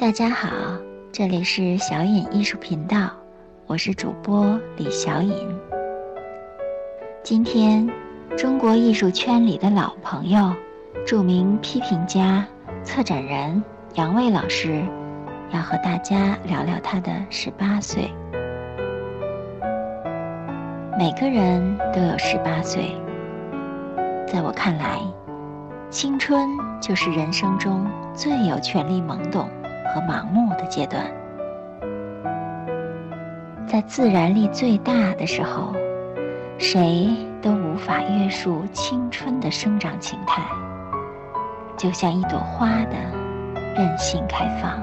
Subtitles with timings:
[0.00, 0.48] 大家好，
[1.12, 3.10] 这里是小颖艺术频道，
[3.66, 5.60] 我是主播李小颖。
[7.22, 7.86] 今天，
[8.34, 10.54] 中国艺术圈里的老朋友、
[11.06, 12.46] 著名批评家、
[12.82, 14.82] 策展人杨卫老师，
[15.52, 18.10] 要和大家聊聊他的十八岁。
[20.98, 22.96] 每个人都有十八岁，
[24.26, 24.98] 在我看来，
[25.90, 26.48] 青春
[26.80, 29.46] 就是人生中最有权力懵懂。
[29.92, 31.04] 和盲目的阶段，
[33.66, 35.74] 在自然力最大的时候，
[36.58, 37.08] 谁
[37.42, 40.42] 都无法约束青春的生长形态，
[41.76, 42.96] 就像一朵花的
[43.74, 44.80] 任性开放。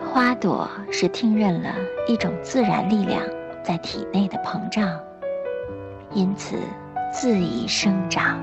[0.00, 1.74] 花朵是听任了
[2.06, 3.22] 一种自然力量
[3.62, 4.98] 在体内的膨胀，
[6.12, 6.56] 因此
[7.12, 8.40] 恣意生长，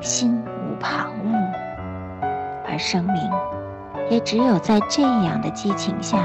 [0.00, 1.52] 心无旁骛，
[2.66, 3.14] 而生命。
[4.10, 6.18] 也只有在这样的激情下，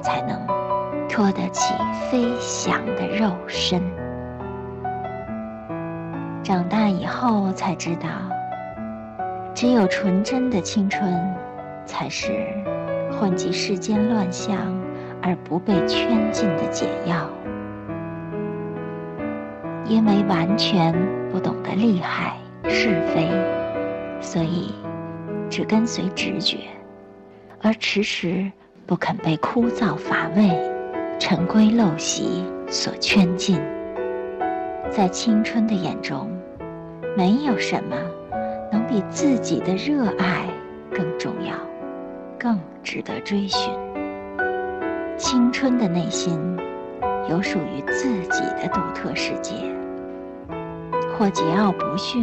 [0.00, 0.36] 才能
[1.08, 1.74] 托得起
[2.10, 3.80] 飞翔的肉身。
[6.42, 8.08] 长大以后才知道，
[9.54, 11.34] 只有纯真的青春，
[11.86, 12.32] 才是
[13.12, 14.56] 混迹世间乱象
[15.22, 17.28] 而不被圈禁的解药。
[19.86, 20.92] 因为完全
[21.30, 22.36] 不懂得利害
[22.68, 23.28] 是非，
[24.20, 24.74] 所以
[25.48, 26.58] 只跟随直觉。
[27.66, 28.52] 而迟迟
[28.86, 30.50] 不肯被枯燥乏味、
[31.18, 33.58] 陈规陋习所圈禁，
[34.90, 36.30] 在青春的眼中，
[37.16, 37.96] 没有什么
[38.70, 40.44] 能比自己的热爱
[40.90, 41.54] 更重要、
[42.38, 43.72] 更值得追寻。
[45.16, 46.38] 青春的内心
[47.30, 49.54] 有属于自己的独特世界，
[51.16, 52.22] 或桀骜不驯，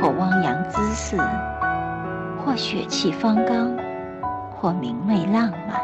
[0.00, 1.16] 或汪洋恣肆，
[2.44, 3.81] 或血气方刚。
[4.62, 5.76] 或明媚浪漫，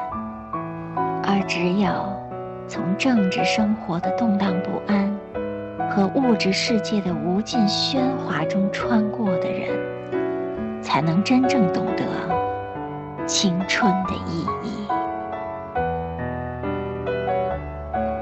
[1.24, 1.90] 而只有
[2.68, 5.12] 从政治生活的动荡不安
[5.90, 9.76] 和物质世界的无尽喧哗中穿过的人，
[10.80, 14.86] 才能真正懂得青春的意义。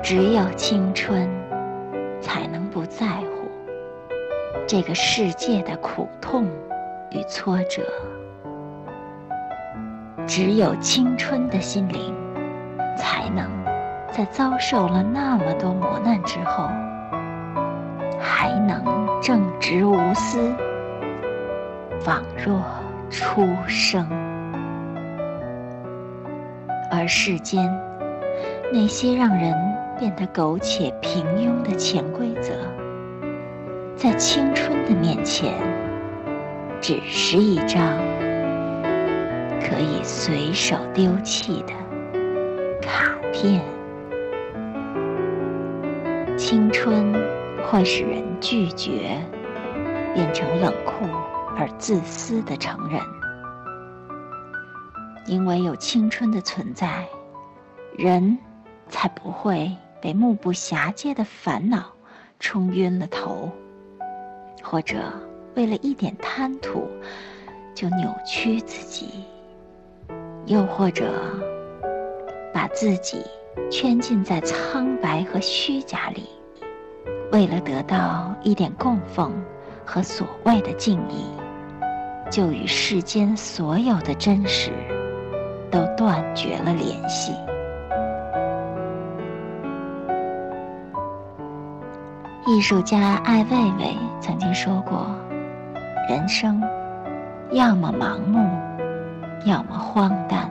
[0.03, 1.29] 只有青春，
[2.19, 3.51] 才能不在乎
[4.67, 6.47] 这个世界的苦痛
[7.11, 7.83] 与挫折。
[10.27, 12.13] 只有青春的心灵，
[12.99, 13.49] 才能
[14.11, 16.69] 在遭受了那么多磨难之后，
[18.19, 18.83] 还能
[19.23, 20.53] 正直无私，
[22.01, 22.61] 仿若
[23.09, 24.05] 初生。
[26.91, 27.65] 而世间
[28.73, 29.55] 那些让人
[29.99, 32.53] 变得苟且平庸的潜规则，
[33.95, 35.55] 在青春的面前，
[36.81, 37.97] 只是一张。
[39.69, 41.75] 可以随手丢弃的
[42.81, 43.61] 卡片。
[46.39, 47.13] 青春
[47.67, 49.19] 会使人拒绝，
[50.15, 51.05] 变成冷酷
[51.57, 53.01] 而自私的成人。
[55.27, 57.05] 因为有青春的存在，
[57.97, 58.39] 人
[58.89, 61.87] 才不会被目不暇接的烦恼
[62.39, 63.51] 冲晕了头，
[64.63, 65.13] 或者
[65.57, 66.89] 为了一点贪图
[67.75, 69.25] 就扭曲自己。
[70.47, 71.13] 又或者，
[72.55, 73.21] 把自己
[73.69, 76.29] 圈禁在苍白和虚假里，
[77.33, 79.33] 为了得到一点供奉
[79.85, 81.27] 和所谓的敬意，
[82.31, 84.71] 就与世间所有的真实
[85.69, 87.33] 都断绝了联系。
[92.47, 95.09] 艺术家艾未未曾经说过
[96.09, 96.63] ：“人生，
[97.51, 98.49] 要么盲目。”
[99.47, 100.51] 要么荒诞。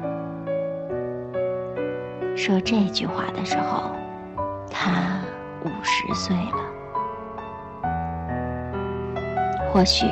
[2.33, 3.91] 说这句话的时候，
[4.71, 5.19] 他
[5.65, 7.91] 五十岁了。
[9.69, 10.05] 或许，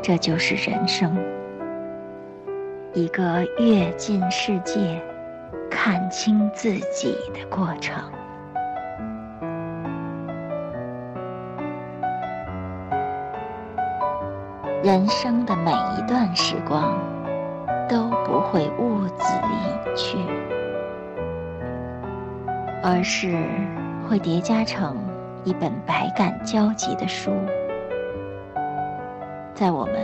[0.00, 1.14] 这就是人生，
[2.94, 4.98] 一个跃进世界、
[5.70, 8.02] 看清自己的过程。
[14.82, 17.11] 人生的每一段时光。
[17.88, 20.16] 都不会兀自隐去，
[22.82, 23.36] 而是
[24.08, 24.96] 会叠加成
[25.44, 27.30] 一本百感交集的书。
[29.54, 29.94] 在我们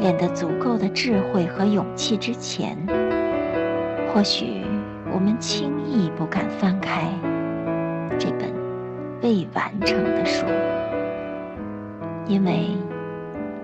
[0.00, 2.76] 练得足够的智慧和勇气之前，
[4.12, 4.62] 或许
[5.12, 7.08] 我们轻易不敢翻开
[8.18, 8.52] 这本
[9.22, 10.44] 未完成的书，
[12.26, 12.76] 因为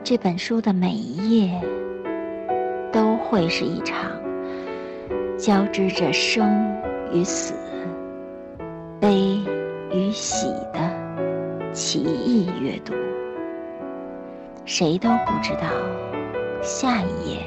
[0.04, 1.60] 这本书的每一页。
[3.22, 4.10] 会是一场
[5.38, 6.46] 交织着生
[7.12, 7.54] 与死、
[9.00, 9.40] 悲
[9.90, 10.80] 与喜的
[11.72, 12.92] 奇异阅读。
[14.64, 15.62] 谁都不知道
[16.62, 17.40] 下一页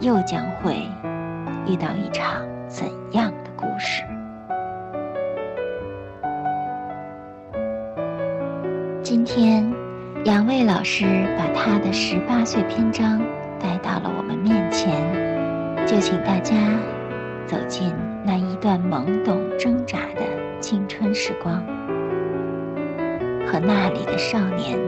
[0.00, 0.76] 又将会
[1.66, 4.02] 遇到一场怎样的故事。
[9.02, 9.64] 今天，
[10.24, 11.04] 杨卫老师
[11.38, 13.20] 把他的十八岁篇章
[13.64, 15.02] 来到了我们面前，
[15.86, 16.54] 就请大家
[17.46, 20.20] 走进那一段懵懂挣扎的
[20.60, 21.64] 青春时光，
[23.46, 24.78] 和那里的少年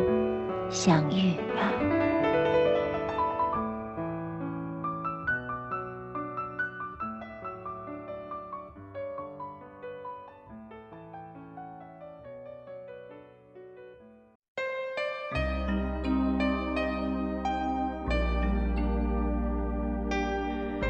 [0.69, 1.76] 相遇吧。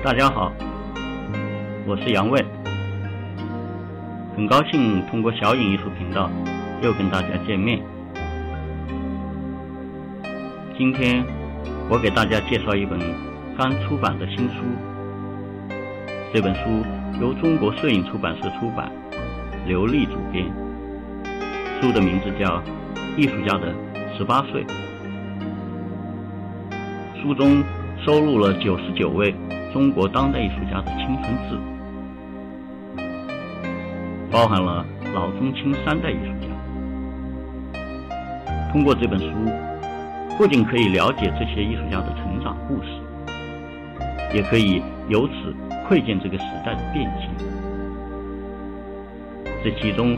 [0.06, 0.52] 大家好，
[1.84, 2.40] 我是杨卫，
[4.36, 6.30] 很高兴通过小影艺术频道
[6.80, 7.82] 又跟大家见面。
[10.78, 11.24] 今天
[11.90, 13.00] 我给大家介绍一本
[13.58, 14.62] 刚出版的新书，
[16.32, 16.84] 这本书
[17.20, 18.88] 由中国摄影出版社出版，
[19.66, 20.46] 刘丽主编。
[21.80, 22.58] 书的名字叫
[23.16, 23.74] 《艺术家的
[24.16, 24.64] 十八岁》，
[27.20, 27.60] 书中
[28.04, 29.34] 收录了九十九位。
[29.76, 31.58] 中国当代艺术家的青春志，
[34.30, 34.82] 包含了
[35.14, 36.48] 老中青三代艺术家。
[38.72, 39.26] 通过这本书，
[40.38, 42.88] 不仅可以了解这些艺术家的成长故事，
[44.32, 45.54] 也可以由此
[45.86, 47.28] 窥见这个时代的变迁。
[49.62, 50.16] 这其中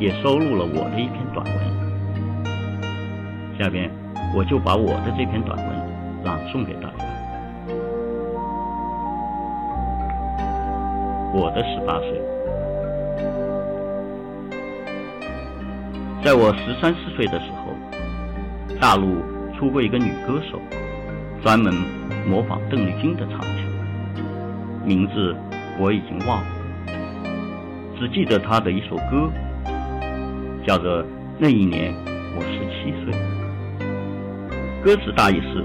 [0.00, 1.54] 也收录了我的一篇短文。
[3.56, 3.88] 下边
[4.34, 5.68] 我就把我的这篇短文
[6.24, 7.17] 朗诵给大家。
[11.38, 12.20] 我的十八岁，
[16.24, 17.72] 在我十三四岁的时候，
[18.80, 19.22] 大陆
[19.56, 20.60] 出过一个女歌手，
[21.40, 21.72] 专门
[22.28, 23.56] 模仿邓丽君的唱腔，
[24.84, 25.32] 名字
[25.78, 26.46] 我已经忘了，
[28.00, 29.30] 只记得她的一首歌，
[30.66, 31.04] 叫做
[31.38, 31.94] 《那一年
[32.36, 33.12] 我十七岁》。
[34.82, 35.64] 歌词大意是，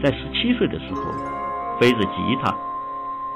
[0.00, 1.00] 在十七岁的时候，
[1.80, 2.56] 背着吉他，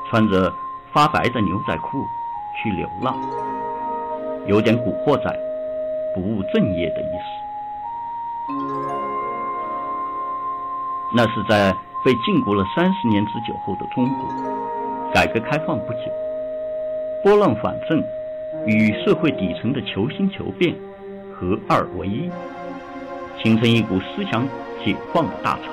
[0.09, 0.53] 穿着。
[0.97, 2.09] 发白的牛仔裤
[2.55, 3.15] 去流浪，
[4.47, 5.31] 有点古惑仔、
[6.15, 7.27] 不务正业的意思。
[11.15, 11.71] 那是在
[12.03, 14.27] 被禁锢了三十年之久后的中国，
[15.13, 16.11] 改革开放不久，
[17.23, 18.03] 拨浪反正
[18.65, 20.75] 与社会底层的求新求变
[21.31, 22.31] 合二为一，
[23.43, 24.49] 形成一股思想
[24.83, 25.73] 解放的大潮，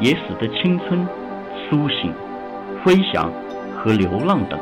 [0.00, 1.06] 也使得青春、
[1.68, 2.10] 苏醒、
[2.82, 3.30] 飞翔。
[3.82, 4.56] 和流浪等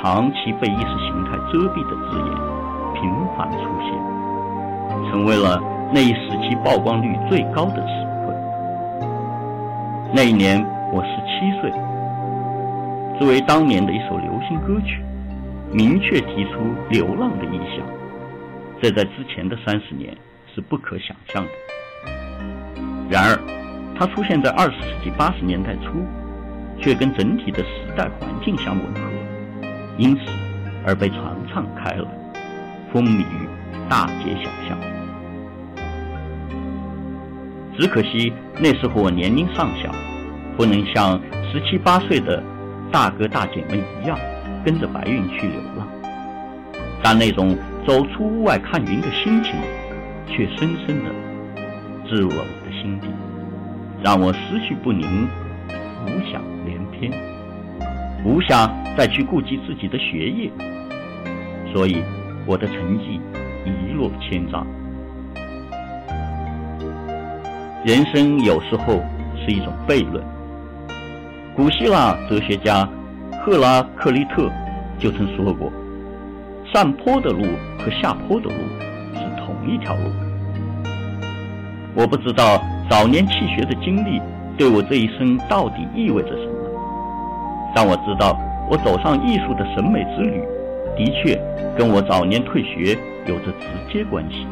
[0.00, 2.30] 长期被意识形态遮蔽的字眼
[2.94, 5.60] 频繁出现，成为了
[5.92, 7.88] 那一时期曝光率最高的词
[8.24, 8.32] 汇。
[10.14, 11.72] 那一年我十七岁，
[13.18, 15.02] 作为当年的一首流行歌曲，
[15.72, 17.84] 明确提出流浪的意象，
[18.80, 20.16] 这在之前的三十年
[20.54, 21.50] 是不可想象的。
[23.10, 23.36] 然而，
[23.98, 26.00] 它出现在二十世纪八十年代初。
[26.80, 29.00] 却跟整体的时代环境相吻合，
[29.98, 30.22] 因此
[30.86, 32.04] 而被传唱开来，
[32.90, 33.48] 风靡于
[33.88, 34.78] 大街小巷。
[37.78, 39.94] 只可惜那时候我年龄尚小，
[40.56, 41.20] 不能像
[41.52, 42.42] 十七八岁的
[42.90, 44.18] 大哥大姐们一样
[44.64, 45.86] 跟着白云去流浪，
[47.02, 47.54] 但那种
[47.86, 49.52] 走出屋外看云的心情，
[50.26, 51.10] 却深深的
[52.08, 53.08] 植入了我的心底，
[54.02, 55.28] 让我思绪不宁。
[56.06, 56.40] 无想
[57.00, 57.10] 天，
[58.22, 60.50] 不想再去顾及自己的学业，
[61.72, 62.02] 所以
[62.46, 63.18] 我的成绩
[63.64, 64.66] 一落千丈。
[67.84, 69.02] 人生有时候
[69.34, 70.22] 是一种悖论。
[71.56, 72.86] 古希腊哲学家
[73.40, 74.50] 赫拉克利特
[74.98, 75.72] 就曾说过
[76.70, 77.46] ：“上坡的路
[77.78, 78.56] 和下坡的路
[79.14, 80.02] 是同一条路。”
[81.96, 84.20] 我不知道早年弃学的经历。
[84.58, 86.59] 对我这一生到底意味着什么？
[87.74, 90.42] 但我知道，我走上艺术的审美之旅，
[90.96, 91.38] 的确
[91.76, 92.96] 跟我早年退学
[93.26, 94.46] 有着直接关系。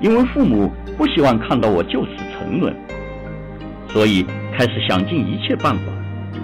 [0.00, 2.74] 因为父母不希望看到我就此沉沦，
[3.88, 5.82] 所以开始想尽一切办法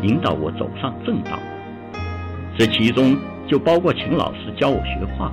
[0.03, 1.39] 引导我走上正道。
[2.57, 5.33] 这其中就包括请老师教我学画。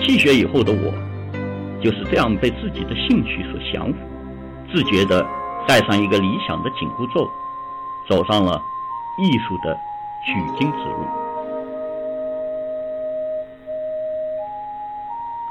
[0.00, 0.92] 弃学以后的我。
[1.82, 3.98] 就是这样被自己的兴趣所降服，
[4.72, 5.22] 自觉的
[5.66, 7.28] 带上一个理想的紧箍咒，
[8.08, 8.60] 走上了
[9.18, 9.74] 艺术的
[10.24, 11.06] 取经之路。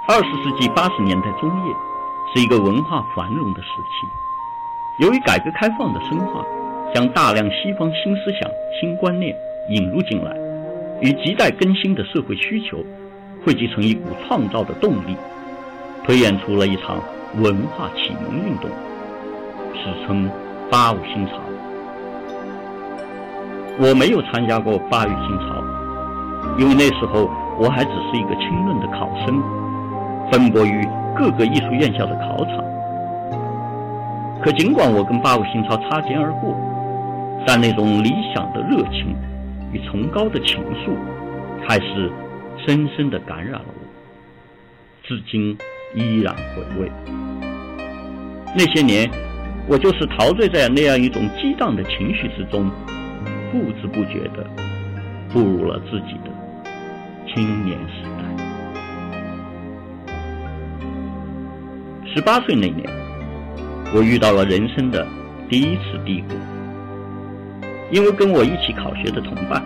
[0.07, 1.73] 二十世纪八十年代中叶
[2.33, 6.43] 是一个文化繁荣的时期，由于改革开放的深化，
[6.93, 8.41] 将大量西方新思想、
[8.79, 9.35] 新观念
[9.69, 10.35] 引入进来，
[10.99, 12.77] 与亟待更新的社会需求
[13.45, 15.15] 汇集成一股创造的动力，
[16.05, 17.01] 推演出了一场
[17.37, 18.69] 文化启蒙运动，
[19.73, 20.29] 史称
[20.71, 21.33] “八五新潮”。
[23.79, 25.63] 我没有参加过八五新潮，
[26.57, 29.43] 因为那时候我还只是一个清论的考生。
[30.31, 32.63] 奔波于各个艺术院校的考场，
[34.41, 36.55] 可尽管我跟八五新潮擦肩而过，
[37.45, 39.15] 但那种理想的热情
[39.71, 40.95] 与崇高的情愫，
[41.67, 42.11] 还是
[42.65, 43.73] 深深地感染了我，
[45.03, 45.55] 至今
[45.93, 46.91] 依然回味。
[48.55, 49.11] 那些年，
[49.67, 52.69] 我就是陶醉在那样一种激荡的情绪之中，
[53.51, 54.45] 不知不觉地
[55.31, 56.29] 步入了自己的
[57.27, 58.23] 青年时代。
[62.13, 62.87] 十八岁那年，
[63.95, 65.07] 我遇到了人生的
[65.49, 66.35] 第一次低谷，
[67.89, 69.63] 因为跟我一起考学的同伴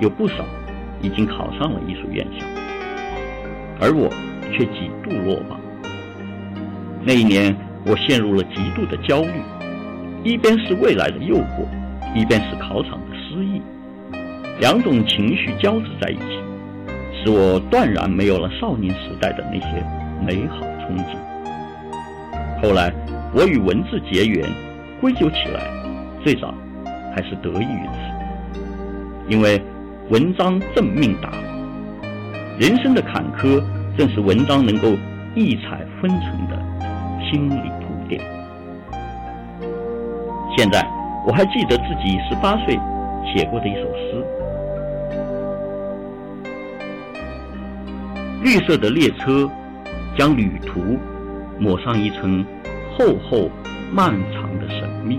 [0.00, 0.44] 有不少
[1.02, 2.46] 已经考上了艺术院校，
[3.80, 4.08] 而我
[4.52, 5.60] 却几度落榜。
[7.02, 7.54] 那一年，
[7.88, 9.30] 我陷入了极度的焦虑，
[10.24, 11.64] 一边是未来的诱惑，
[12.16, 13.62] 一边是考场的失意，
[14.58, 16.42] 两种情绪交织在一起，
[17.14, 19.84] 使我断然没有了少年时代的那些
[20.26, 21.16] 美好憧憬。
[22.60, 22.92] 后来，
[23.32, 24.44] 我与文字结缘，
[25.00, 25.70] 归咎起来，
[26.24, 26.52] 最早
[27.14, 28.60] 还是得益于此。
[29.28, 29.62] 因为
[30.08, 31.30] 文章正命达，
[32.58, 33.62] 人生的坎坷
[33.96, 34.88] 正是文章能够
[35.36, 36.58] 异彩纷呈的
[37.30, 37.75] 心理。
[40.56, 40.82] 现在
[41.26, 42.74] 我还记得自己十八岁
[43.26, 44.24] 写过的一首诗：
[48.42, 49.50] 绿色的列车
[50.16, 50.98] 将旅途。
[51.58, 52.44] 抹上一层
[52.92, 53.50] 厚厚
[53.90, 55.18] 漫长的神秘，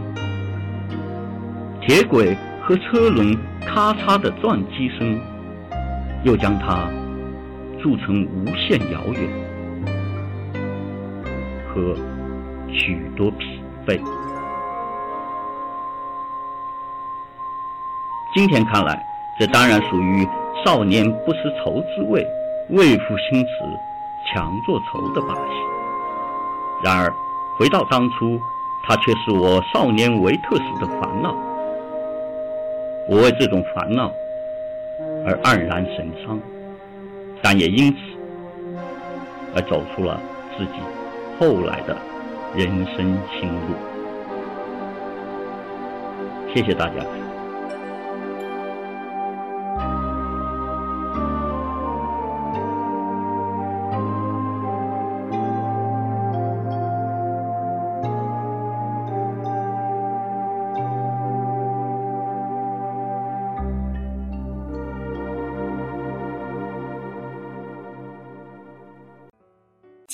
[1.81, 5.19] 铁轨和车轮咔嚓的撞击声，
[6.23, 6.87] 又将它
[7.81, 9.27] 铸成无限遥远
[11.67, 11.95] 和
[12.71, 13.99] 许多疲惫。
[18.37, 19.03] 今天看来，
[19.39, 20.23] 这当然属于
[20.63, 22.23] 少年不识愁滋味，
[22.69, 23.49] 为赋新词
[24.27, 25.41] 强作愁的把戏。
[26.83, 27.11] 然而，
[27.57, 28.39] 回到当初，
[28.83, 31.35] 它却是我少年维特时的烦恼。
[33.09, 34.11] 我为这种烦恼
[35.25, 36.39] 而黯然神伤，
[37.41, 37.97] 但也因此
[39.55, 40.21] 而走出了
[40.55, 40.73] 自己
[41.39, 41.97] 后来的
[42.55, 43.73] 人生新路。
[46.53, 47.03] 谢谢大家。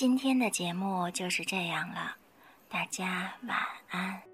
[0.03, 2.17] 今天的节目就是这样了，
[2.67, 3.57] 大家晚
[3.89, 4.32] 安。